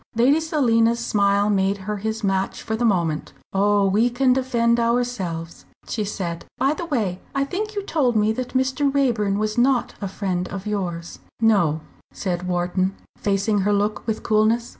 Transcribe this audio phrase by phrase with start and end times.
[0.15, 3.33] Lady Selina's smile made her his match for the moment.
[3.53, 3.85] "Oh!
[3.87, 6.43] we can defend ourselves!" she said.
[6.57, 8.91] "By the way I think you told me that Mr.
[8.91, 14.69] Raeburn was not a friend of yours." "No," said Wharton, facing her look with coolness.